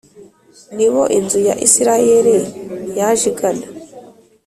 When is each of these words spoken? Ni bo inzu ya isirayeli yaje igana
Ni 0.75 0.87
bo 0.93 1.03
inzu 1.17 1.39
ya 1.47 1.55
isirayeli 1.65 2.35
yaje 2.97 3.25
igana 3.31 3.65